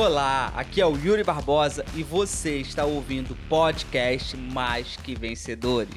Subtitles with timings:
[0.00, 5.90] Olá, aqui é o Yuri Barbosa e você está ouvindo o podcast Mais Que Vencedores.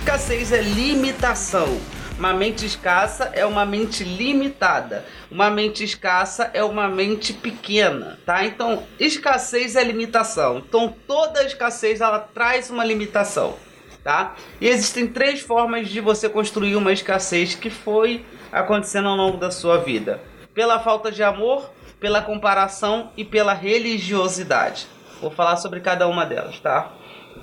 [0.00, 1.80] Escassez é limitação.
[2.18, 5.06] Uma mente escassa é uma mente limitada.
[5.30, 8.44] Uma mente escassa é uma mente pequena, tá?
[8.44, 10.58] Então, escassez é limitação.
[10.58, 13.56] Então, toda escassez ela traz uma limitação
[14.02, 14.34] tá?
[14.60, 19.50] E existem três formas de você construir uma escassez que foi acontecendo ao longo da
[19.50, 20.22] sua vida:
[20.54, 24.86] pela falta de amor, pela comparação e pela religiosidade.
[25.20, 26.92] Vou falar sobre cada uma delas, tá?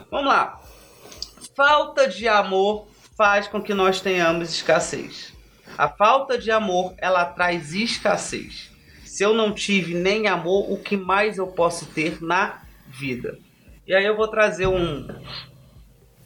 [0.09, 0.59] Vamos lá.
[1.55, 5.33] Falta de amor faz com que nós tenhamos escassez.
[5.77, 8.71] A falta de amor, ela traz escassez.
[9.05, 13.37] Se eu não tive nem amor, o que mais eu posso ter na vida?
[13.87, 15.07] E aí eu vou trazer um,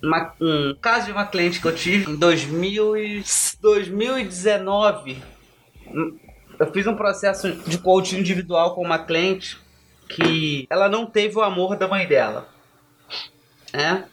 [0.03, 3.23] uma, um caso de uma cliente que eu tive em 2000 e
[3.61, 5.21] 2019.
[6.59, 9.57] Eu fiz um processo de coaching individual com uma cliente
[10.09, 12.47] que ela não teve o amor da mãe dela.
[13.73, 14.03] É?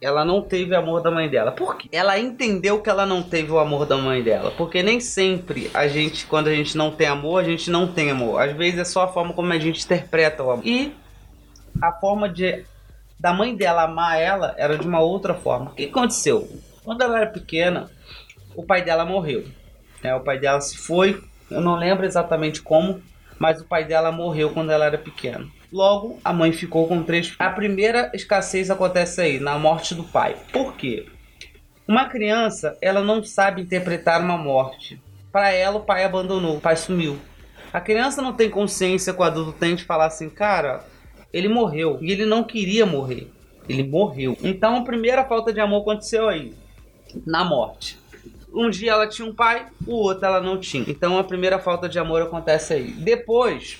[0.00, 1.52] Ela não teve o amor da mãe dela.
[1.52, 1.88] Por quê?
[1.90, 4.50] Ela entendeu que ela não teve o amor da mãe dela.
[4.50, 8.10] Porque nem sempre a gente, quando a gente não tem amor, a gente não tem
[8.10, 8.40] amor.
[8.40, 10.66] Às vezes é só a forma como a gente interpreta o amor.
[10.66, 10.94] E
[11.82, 12.64] a forma de
[13.18, 15.70] da mãe dela amar ela era de uma outra forma.
[15.70, 16.48] O que aconteceu?
[16.84, 17.90] Quando ela era pequena,
[18.54, 19.44] o pai dela morreu.
[20.02, 23.02] É, o pai dela se foi, eu não lembro exatamente como,
[23.38, 25.46] mas o pai dela morreu quando ela era pequena.
[25.72, 27.34] Logo, a mãe ficou com três.
[27.38, 30.36] A primeira escassez acontece aí, na morte do pai.
[30.52, 31.06] Por quê?
[31.88, 35.00] Uma criança, ela não sabe interpretar uma morte.
[35.32, 37.18] Para ela, o pai abandonou, o pai sumiu.
[37.72, 40.84] A criança não tem consciência que o adulto tem de falar assim, cara,
[41.36, 41.98] ele morreu.
[42.00, 43.30] E ele não queria morrer.
[43.68, 44.36] Ele morreu.
[44.42, 46.54] Então a primeira falta de amor aconteceu aí.
[47.26, 47.98] Na morte.
[48.52, 50.84] Um dia ela tinha um pai, o outro ela não tinha.
[50.88, 52.90] Então a primeira falta de amor acontece aí.
[52.90, 53.78] Depois,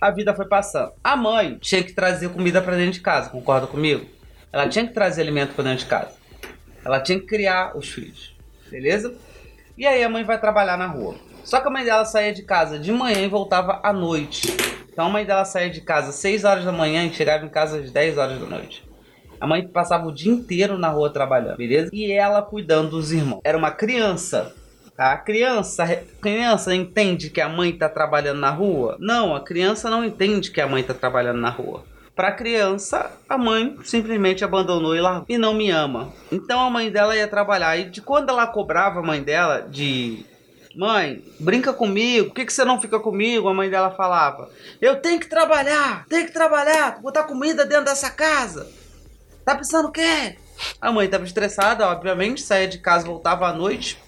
[0.00, 0.92] a vida foi passando.
[1.04, 4.04] A mãe tinha que trazer comida para dentro de casa, concorda comigo?
[4.52, 6.16] Ela tinha que trazer alimento para dentro de casa.
[6.84, 8.34] Ela tinha que criar os filhos.
[8.68, 9.14] Beleza?
[9.78, 11.14] E aí a mãe vai trabalhar na rua.
[11.44, 14.48] Só que a mãe dela saía de casa de manhã e voltava à noite.
[14.92, 17.48] Então a mãe dela saía de casa às 6 horas da manhã e chegava em
[17.48, 18.84] casa às 10 horas da noite.
[19.40, 21.90] A mãe passava o dia inteiro na rua trabalhando, beleza?
[21.92, 23.40] E ela cuidando dos irmãos.
[23.42, 24.54] Era uma criança.
[24.96, 28.96] A criança, criança entende que a mãe está trabalhando na rua?
[29.00, 31.82] Não, a criança não entende que a mãe está trabalhando na rua.
[32.14, 36.12] Para criança, a mãe simplesmente abandonou e, largou, e não me ama.
[36.30, 40.24] Então a mãe dela ia trabalhar e de quando ela cobrava a mãe dela de
[40.74, 43.48] Mãe, brinca comigo, por que, que você não fica comigo?
[43.48, 44.50] A mãe dela falava:
[44.80, 48.70] Eu tenho que trabalhar, tenho que trabalhar, botar comida dentro dessa casa.
[49.44, 50.36] Tá pensando o quê?
[50.80, 53.98] A mãe estava estressada, obviamente, saía de casa, voltava à noite,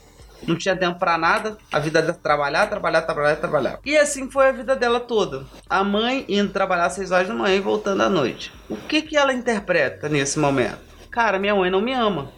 [0.47, 1.59] não tinha tempo para nada.
[1.71, 3.81] A vida dela trabalhar, trabalhar, trabalhar, trabalhar.
[3.85, 5.45] E assim foi a vida dela toda.
[5.69, 8.53] A mãe indo trabalhar às 6 horas da manhã e voltando à noite.
[8.71, 10.79] O que que ela interpreta nesse momento?
[11.11, 12.33] Cara, minha mãe não me ama.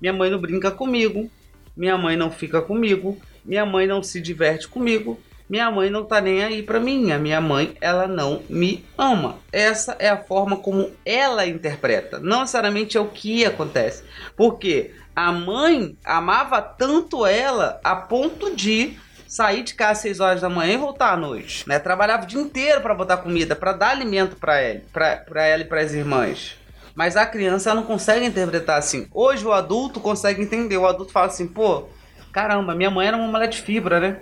[0.00, 1.30] Minha mãe não brinca comigo.
[1.76, 6.20] Minha mãe não fica comigo minha mãe não se diverte comigo, minha mãe não tá
[6.20, 9.36] nem aí para mim, a minha mãe, ela não me ama.
[9.52, 14.02] Essa é a forma como ela interpreta, não necessariamente é o que acontece.
[14.36, 18.96] Porque a mãe amava tanto ela a ponto de
[19.28, 21.78] sair de casa às 6 horas da manhã e voltar à noite, né?
[21.78, 25.66] Trabalhava o dia inteiro para botar comida, para dar alimento para ela, para ela e
[25.66, 26.56] para as irmãs.
[26.94, 29.06] Mas a criança não consegue interpretar assim.
[29.12, 30.76] Hoje o adulto consegue entender.
[30.76, 31.88] O adulto fala assim, pô,
[32.32, 34.20] Caramba, minha mãe era uma mulher de fibra, né?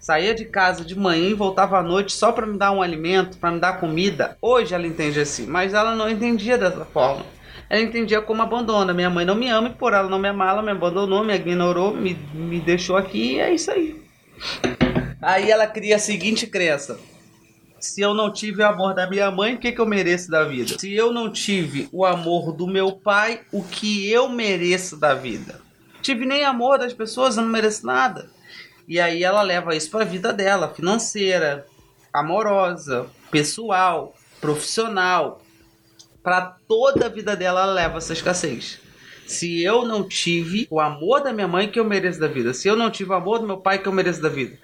[0.00, 3.36] Saía de casa de manhã e voltava à noite só para me dar um alimento,
[3.36, 4.38] para me dar comida.
[4.40, 7.26] Hoje ela entende assim, mas ela não entendia dessa forma.
[7.68, 8.94] Ela entendia como abandona.
[8.94, 11.34] Minha mãe não me ama e por ela não me amar, ela me abandonou, me
[11.34, 14.00] ignorou, me, me deixou aqui e é isso aí.
[15.20, 16.96] Aí ela cria a seguinte crença:
[17.80, 20.44] se eu não tive o amor da minha mãe, o que, que eu mereço da
[20.44, 20.78] vida?
[20.78, 25.67] Se eu não tive o amor do meu pai, o que eu mereço da vida?
[26.02, 28.30] Tive nem amor das pessoas, eu não mereço nada.
[28.86, 31.66] E aí ela leva isso para a vida dela, financeira,
[32.12, 35.42] amorosa, pessoal, profissional.
[36.22, 38.80] Para toda a vida dela ela leva essa escassez.
[39.26, 42.66] Se eu não tive o amor da minha mãe que eu mereço da vida, se
[42.66, 44.58] eu não tive o amor do meu pai que eu mereço da vida.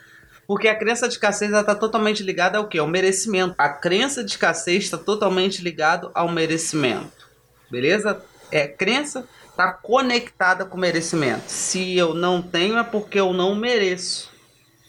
[0.46, 2.78] Porque a crença de escassez está totalmente ligada ao que?
[2.78, 3.54] Ao merecimento.
[3.58, 7.28] A crença de escassez está totalmente ligada ao merecimento.
[7.70, 8.22] Beleza?
[8.50, 11.44] É crença está conectada com merecimento.
[11.46, 14.32] Se eu não tenho, é porque eu não mereço.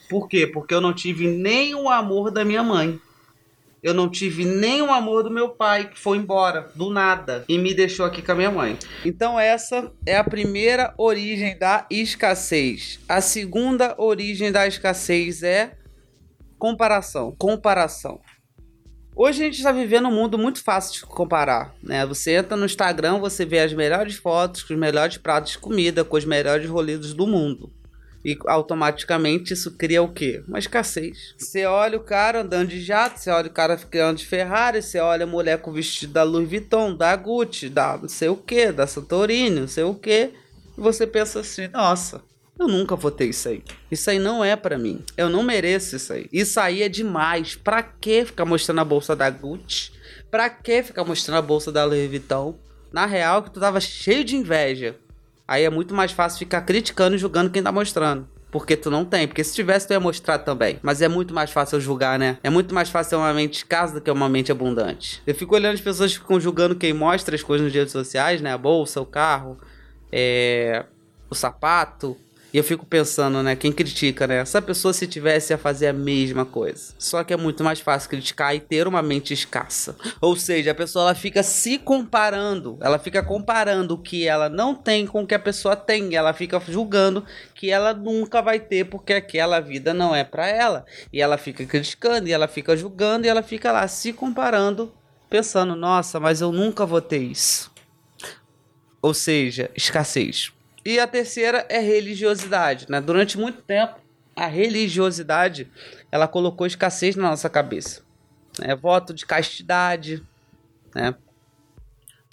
[0.10, 0.48] Por quê?
[0.48, 3.00] Porque eu não tive nem o amor da minha mãe.
[3.84, 7.56] Eu não tive nem o amor do meu pai, que foi embora, do nada, e
[7.60, 8.80] me deixou aqui com a minha mãe.
[9.06, 13.00] Então, essa é a primeira origem da escassez.
[13.08, 15.78] A segunda origem da escassez é
[16.58, 17.36] comparação.
[17.38, 18.20] Comparação.
[19.18, 22.06] Hoje a gente está vivendo um mundo muito fácil de comparar, né?
[22.06, 26.04] Você entra no Instagram, você vê as melhores fotos, com os melhores pratos de comida,
[26.04, 27.72] com os melhores rolês do mundo.
[28.26, 30.44] E automaticamente isso cria o quê?
[30.46, 31.34] Uma escassez.
[31.38, 35.00] Você olha o cara andando de jato, você olha o cara andando de Ferrari, você
[35.00, 38.70] olha a mulher com vestido da Louis Vuitton, da Gucci, da não sei o que,
[38.74, 40.32] da Santorini, não sei o que.
[40.78, 42.22] E você pensa assim, nossa,
[42.58, 43.64] eu nunca vou ter isso aí.
[43.92, 45.04] Isso aí não é para mim.
[45.18, 46.28] Eu não mereço isso aí.
[46.32, 47.56] Isso aí é demais.
[47.56, 49.92] Pra que ficar mostrando a bolsa da Gucci?
[50.32, 52.58] Pra que ficar mostrando a bolsa da Louis Vuitton?
[52.92, 54.96] Na real, que tu tava cheio de inveja.
[55.48, 58.28] Aí é muito mais fácil ficar criticando e julgando quem tá mostrando.
[58.50, 59.28] Porque tu não tem.
[59.28, 60.80] Porque se tivesse, tu ia mostrar também.
[60.82, 62.38] Mas é muito mais fácil eu julgar, né?
[62.42, 65.22] É muito mais fácil ter uma mente escassa do que uma mente abundante.
[65.28, 68.40] Eu fico olhando as pessoas que ficam julgando quem mostra as coisas nas redes sociais,
[68.40, 68.54] né?
[68.54, 69.58] A bolsa, o carro,
[70.10, 70.86] é...
[71.30, 72.16] o sapato,
[72.56, 74.38] e eu fico pensando, né, quem critica, né?
[74.38, 76.94] Essa pessoa se tivesse a fazer a mesma coisa.
[76.98, 79.94] Só que é muito mais fácil criticar e ter uma mente escassa.
[80.22, 84.74] Ou seja, a pessoa ela fica se comparando, ela fica comparando o que ela não
[84.74, 88.86] tem com o que a pessoa tem, ela fica julgando que ela nunca vai ter
[88.86, 90.86] porque aquela vida não é para ela.
[91.12, 94.94] E ela fica criticando, e ela fica julgando, e ela fica lá se comparando,
[95.30, 97.70] pensando, nossa, mas eu nunca vou ter isso.
[99.02, 100.56] Ou seja, escassez.
[100.86, 102.86] E a terceira é religiosidade.
[102.88, 103.02] Né?
[103.02, 103.96] Durante muito tempo,
[104.36, 105.68] a religiosidade
[106.12, 108.04] ela colocou escassez na nossa cabeça.
[108.62, 110.24] É voto de castidade,
[110.94, 111.16] né?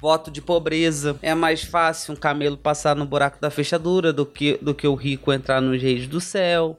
[0.03, 1.17] voto de pobreza.
[1.23, 4.95] É mais fácil um camelo passar no buraco da fechadura do que, do que o
[4.97, 6.77] rico entrar nos reis do céu.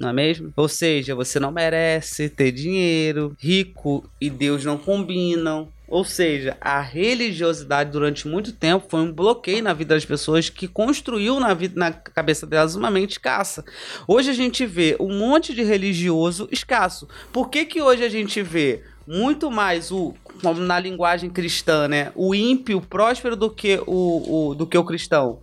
[0.00, 0.52] Não é mesmo?
[0.56, 5.72] Ou seja, você não merece ter dinheiro, rico e Deus não combinam.
[5.86, 10.66] Ou seja, a religiosidade durante muito tempo foi um bloqueio na vida das pessoas que
[10.66, 13.64] construiu na, vida, na cabeça delas uma mente escassa.
[14.08, 17.06] Hoje a gente vê um monte de religioso escasso.
[17.32, 20.14] Por que, que hoje a gente vê muito mais o
[20.56, 22.10] na linguagem cristã, né?
[22.14, 25.38] O ímpio próspero do que o, o do que o cristão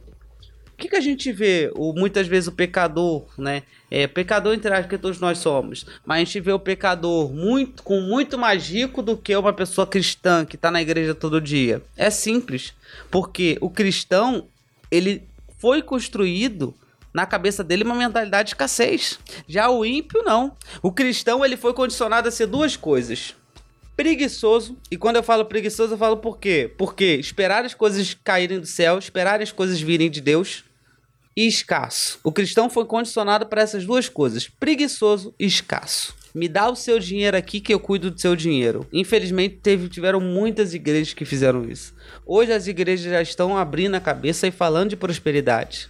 [0.81, 1.71] que, que a gente vê?
[1.75, 3.63] O, muitas vezes o pecador, né?
[3.89, 5.85] É, pecador entre aspas que todos nós somos.
[6.05, 9.85] Mas a gente vê o pecador muito, com muito mais rico do que uma pessoa
[9.85, 11.81] cristã que está na igreja todo dia.
[11.95, 12.73] É simples.
[13.11, 14.47] Porque o cristão,
[14.89, 15.23] ele
[15.59, 16.73] foi construído
[17.13, 19.19] na cabeça dele uma mentalidade de escassez.
[19.47, 20.55] Já o ímpio, não.
[20.81, 23.35] O cristão, ele foi condicionado a ser duas coisas
[23.95, 24.75] preguiçoso.
[24.89, 26.73] E quando eu falo preguiçoso, eu falo por quê?
[26.75, 30.63] Porque esperar as coisas caírem do céu, esperar as coisas virem de Deus,
[31.35, 32.19] e escasso.
[32.23, 36.15] O cristão foi condicionado para essas duas coisas: preguiçoso e escasso.
[36.33, 38.87] Me dá o seu dinheiro aqui que eu cuido do seu dinheiro.
[38.93, 41.93] Infelizmente, teve, tiveram muitas igrejas que fizeram isso.
[42.25, 45.89] Hoje as igrejas já estão abrindo a cabeça e falando de prosperidade.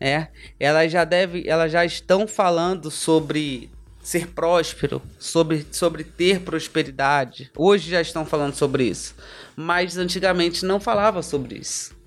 [0.00, 0.28] É,
[0.58, 3.70] elas já devem, elas já estão falando sobre
[4.02, 7.50] ser próspero, sobre, sobre ter prosperidade.
[7.56, 9.14] Hoje já estão falando sobre isso,
[9.56, 11.97] mas antigamente não falava sobre isso.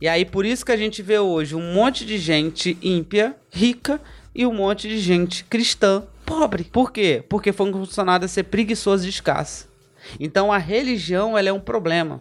[0.00, 4.00] E aí por isso que a gente vê hoje um monte de gente ímpia, rica
[4.34, 6.64] e um monte de gente cristã pobre.
[6.64, 7.24] Por quê?
[7.28, 9.68] Porque foi condicionado a ser preguiçoso e escasso.
[10.18, 12.20] Então a religião ela é um problema.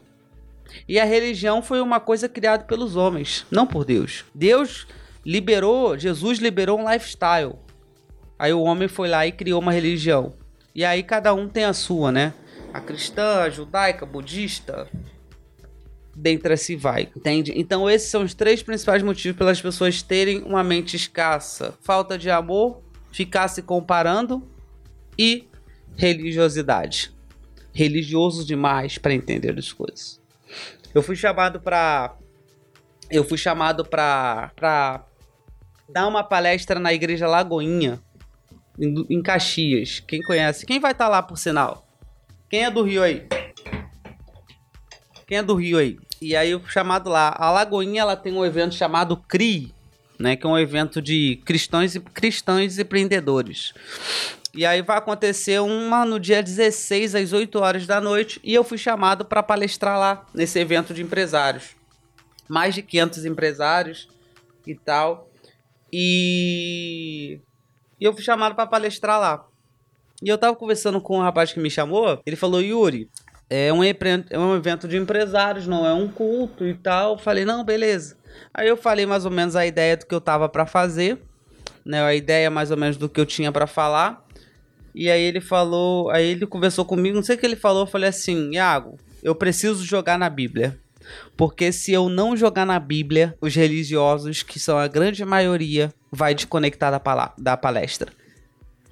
[0.88, 4.26] E a religião foi uma coisa criada pelos homens, não por Deus.
[4.34, 4.88] Deus
[5.26, 7.54] liberou, Jesus liberou um lifestyle.
[8.38, 10.34] Aí o homem foi lá e criou uma religião.
[10.74, 12.34] E aí cada um tem a sua, né?
[12.74, 14.88] A cristã, a judaica, a budista,
[16.16, 17.52] dentre assim vai, entende?
[17.56, 22.30] Então esses são os três principais motivos pelas pessoas terem uma mente escassa: falta de
[22.30, 22.82] amor,
[23.12, 24.42] ficar se comparando
[25.18, 25.48] e
[25.98, 27.14] religiosidade.
[27.74, 30.22] Religioso demais para entender as coisas.
[30.94, 32.16] Eu fui chamado para
[33.12, 35.06] eu fui chamado para para
[35.90, 38.00] dar uma palestra na igreja Lagoinha
[38.80, 40.00] em, em Caxias.
[40.00, 40.66] Quem conhece?
[40.66, 41.86] Quem vai estar tá lá por sinal?
[42.50, 43.28] Quem é do Rio aí?
[45.28, 45.98] Quem é do Rio aí?
[46.22, 47.36] E aí, chamado lá.
[47.38, 49.74] A Lagoinha ela tem um evento chamado CRI,
[50.20, 50.36] né?
[50.36, 53.74] Que é um evento de cristãos e cristãos empreendedores.
[54.54, 58.64] E aí vai acontecer uma no dia 16 às 8 horas da noite e eu
[58.64, 61.76] fui chamado para palestrar lá nesse evento de empresários.
[62.48, 64.08] Mais de 500 empresários
[64.66, 65.30] e tal.
[65.92, 67.42] E,
[68.00, 69.46] e eu fui chamado para palestrar lá.
[70.24, 73.10] E eu tava conversando com um rapaz que me chamou, ele falou: "Yuri,
[73.50, 77.18] é um, é um evento de empresários, não é um culto e tal.
[77.18, 78.18] Falei, não, beleza.
[78.54, 81.20] Aí eu falei mais ou menos a ideia do que eu tava para fazer,
[81.86, 82.02] né?
[82.02, 84.26] A ideia mais ou menos do que eu tinha para falar.
[84.94, 87.88] E aí ele falou, aí ele conversou comigo, não sei o que ele falou, eu
[87.88, 90.80] falei assim, Iago, eu preciso jogar na Bíblia.
[91.36, 96.34] Porque se eu não jogar na Bíblia, os religiosos, que são a grande maioria, vai
[96.34, 98.12] desconectar da, da palestra.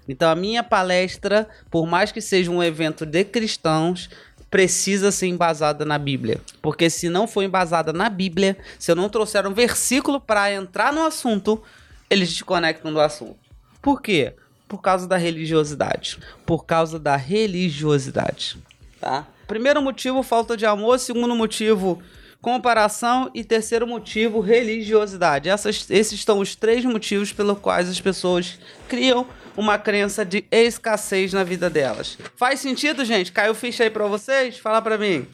[0.08, 4.10] Então a minha palestra, por mais que seja um evento de cristãos,
[4.54, 6.40] precisa ser embasada na Bíblia.
[6.62, 10.94] Porque se não for embasada na Bíblia, se eu não trouxer um versículo para entrar
[10.94, 11.60] no assunto,
[12.08, 13.36] eles desconectam do assunto.
[13.82, 14.36] Por quê?
[14.68, 16.20] Por causa da religiosidade.
[16.46, 18.60] Por causa da religiosidade.
[19.02, 19.26] Tá?
[19.48, 21.00] Primeiro motivo, falta de amor.
[21.00, 22.00] Segundo motivo,
[22.40, 23.32] comparação.
[23.34, 25.50] E terceiro motivo, religiosidade.
[25.50, 31.34] Essas, esses são os três motivos pelos quais as pessoas criam uma crença de escassez
[31.34, 32.18] na vida delas.
[32.36, 33.32] Faz sentido, gente?
[33.32, 34.58] Caiu ficha aí pra vocês?
[34.58, 35.28] Fala pra mim.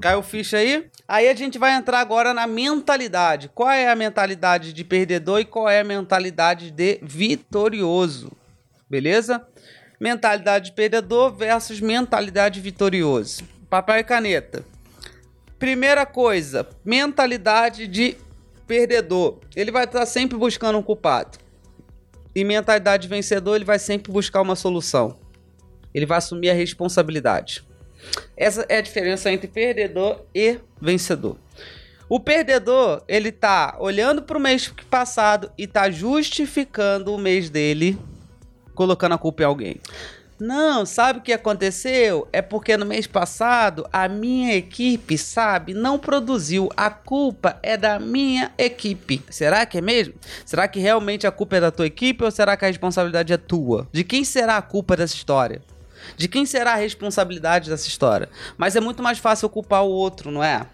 [0.00, 0.90] Caiu ficha aí?
[1.06, 3.50] Aí a gente vai entrar agora na mentalidade.
[3.54, 8.32] Qual é a mentalidade de perdedor e qual é a mentalidade de vitorioso?
[8.88, 9.46] Beleza?
[10.00, 13.44] Mentalidade de perdedor versus mentalidade vitorioso.
[13.70, 14.64] Papel e caneta.
[15.58, 18.16] Primeira coisa, mentalidade de
[18.66, 19.38] perdedor.
[19.54, 21.38] Ele vai estar sempre buscando um culpado.
[22.34, 25.18] E mentalidade de vencedor, ele vai sempre buscar uma solução.
[25.92, 27.62] Ele vai assumir a responsabilidade.
[28.36, 31.36] Essa é a diferença entre perdedor e vencedor.
[32.08, 37.98] O perdedor, ele tá olhando para o mês passado e tá justificando o mês dele,
[38.74, 39.80] colocando a culpa em alguém.
[40.44, 42.26] Não, sabe o que aconteceu?
[42.32, 46.68] É porque no mês passado a minha equipe, sabe, não produziu.
[46.76, 49.22] A culpa é da minha equipe.
[49.30, 50.14] Será que é mesmo?
[50.44, 53.36] Será que realmente a culpa é da tua equipe ou será que a responsabilidade é
[53.36, 53.86] tua?
[53.92, 55.62] De quem será a culpa dessa história?
[56.16, 58.28] De quem será a responsabilidade dessa história?
[58.58, 60.66] Mas é muito mais fácil culpar o outro, não é?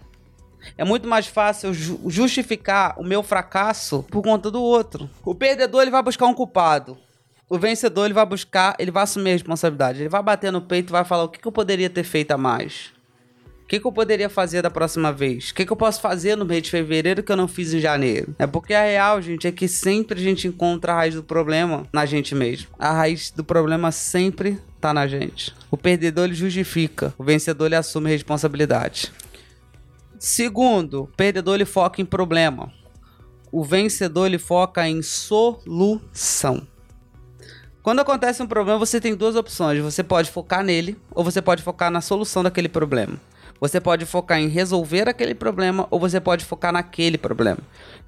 [0.79, 5.07] É muito mais fácil justificar o meu fracasso por conta do outro.
[5.23, 6.97] O perdedor ele vai buscar um culpado.
[7.49, 10.01] O vencedor ele vai buscar, ele vai assumir a responsabilidade.
[10.01, 12.31] Ele vai bater no peito e vai falar o que, que eu poderia ter feito
[12.31, 12.91] a mais.
[13.63, 15.49] O que, que eu poderia fazer da próxima vez?
[15.49, 17.79] O que, que eu posso fazer no mês de fevereiro que eu não fiz em
[17.79, 18.35] janeiro?
[18.37, 21.87] É porque a real, gente, é que sempre a gente encontra a raiz do problema
[21.91, 22.67] na gente mesmo.
[22.77, 25.53] A raiz do problema sempre tá na gente.
[25.71, 29.11] O perdedor ele justifica, o vencedor ele assume a responsabilidade.
[30.19, 32.71] Segundo, o perdedor ele foca em problema.
[33.51, 36.67] O vencedor ele foca em solução.
[37.81, 39.79] Quando acontece um problema, você tem duas opções.
[39.79, 43.17] Você pode focar nele ou você pode focar na solução daquele problema.
[43.61, 47.59] Você pode focar em resolver aquele problema ou você pode focar naquele problema.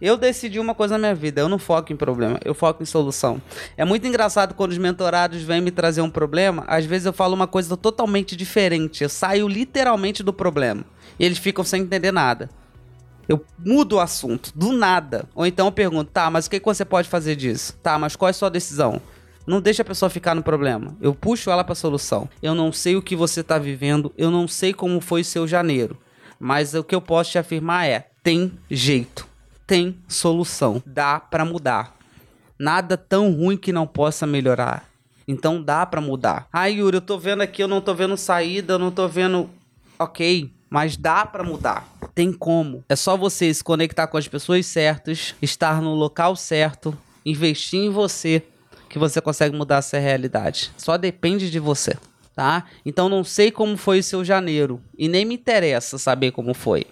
[0.02, 2.86] Eu decidi uma coisa na minha vida, eu não foco em problema, eu foco em
[2.86, 3.42] solução.
[3.76, 7.36] É muito engraçado quando os mentorados vêm me trazer um problema, às vezes eu falo
[7.36, 10.86] uma coisa totalmente diferente, eu saio literalmente do problema.
[11.20, 12.50] E eles ficam sem entender nada.
[13.28, 15.26] Eu mudo o assunto, do nada.
[15.36, 17.78] Ou então eu pergunto, tá, mas o que, você pode fazer disso?
[17.84, 19.02] Tá, mas qual é a sua decisão?
[19.46, 20.96] Não deixa a pessoa ficar no problema.
[21.02, 22.30] Eu puxo ela para solução.
[22.42, 25.98] Eu não sei o que você está vivendo, eu não sei como foi seu janeiro,
[26.40, 29.28] mas o que eu posso te afirmar é: tem jeito,
[29.66, 31.98] tem solução, dá para mudar.
[32.60, 34.88] Nada tão ruim que não possa melhorar.
[35.28, 36.48] Então dá para mudar.
[36.52, 39.50] Ah, Yuri, eu tô vendo aqui, eu não tô vendo saída, eu não tô vendo.
[39.98, 41.88] Ok, mas dá para mudar.
[42.14, 42.84] Tem como.
[42.88, 46.96] É só você se conectar com as pessoas certas, estar no local certo,
[47.26, 48.44] investir em você
[48.92, 50.70] que você consegue mudar essa realidade.
[50.76, 51.96] Só depende de você,
[52.36, 52.66] tá?
[52.86, 56.86] Então não sei como foi o seu janeiro e nem me interessa saber como foi.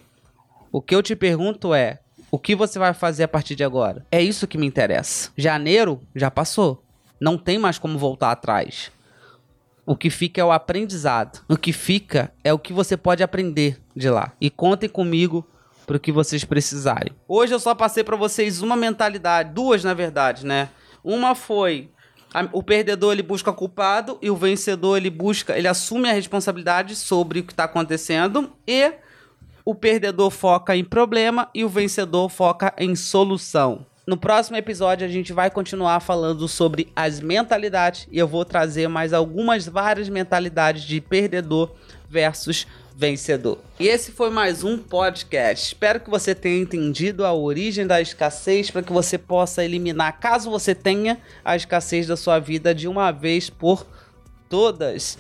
[0.72, 2.00] O que eu te pergunto é:
[2.32, 4.06] o que você vai fazer a partir de agora?
[4.10, 5.30] É isso que me interessa.
[5.38, 6.82] Janeiro já passou.
[7.20, 8.90] Não tem mais como voltar atrás.
[9.86, 11.44] O que fica é o aprendizado.
[11.50, 14.32] O que fica é o que você pode aprender de lá.
[14.40, 15.46] E contem comigo
[15.86, 17.12] para o que vocês precisarem.
[17.28, 20.70] Hoje eu só passei para vocês uma mentalidade, duas na verdade, né?
[21.04, 21.90] Uma foi
[22.54, 27.40] o perdedor ele busca culpado e o vencedor ele busca, ele assume a responsabilidade sobre
[27.40, 28.94] o que está acontecendo e
[29.66, 33.86] o perdedor foca em problema e o vencedor foca em solução.
[34.06, 38.88] No próximo episódio a gente vai continuar falando sobre as mentalidades e eu vou trazer
[38.88, 41.72] mais algumas várias mentalidades de perdedor
[42.08, 42.66] versus
[43.00, 43.60] vencedor.
[43.80, 45.68] E esse foi mais um podcast.
[45.68, 50.52] Espero que você tenha entendido a origem da escassez para que você possa eliminar, caso
[50.52, 53.88] você tenha a escassez da sua vida de uma vez por
[54.50, 55.18] todas.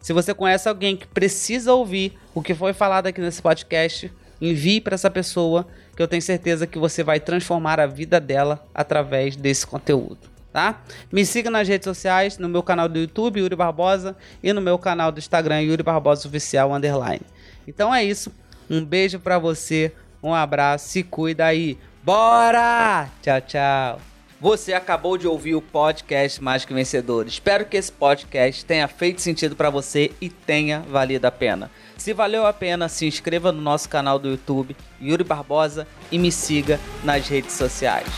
[0.00, 4.08] Se você conhece alguém que precisa ouvir o que foi falado aqui nesse podcast,
[4.40, 5.66] envie para essa pessoa
[5.96, 10.80] que eu tenho certeza que você vai transformar a vida dela através desse conteúdo tá?
[11.12, 14.78] Me siga nas redes sociais, no meu canal do YouTube, Yuri Barbosa, e no meu
[14.78, 17.20] canal do Instagram, Yuri Barbosa Oficial Underline.
[17.68, 18.32] Então é isso.
[18.70, 21.76] Um beijo para você, um abraço, se cuida aí.
[22.02, 23.06] Bora!
[23.20, 24.00] Tchau, tchau.
[24.40, 27.26] Você acabou de ouvir o podcast Mais que Vencedor.
[27.26, 31.70] Espero que esse podcast tenha feito sentido para você e tenha valido a pena.
[31.98, 36.32] Se valeu a pena, se inscreva no nosso canal do YouTube, Yuri Barbosa, e me
[36.32, 38.08] siga nas redes sociais.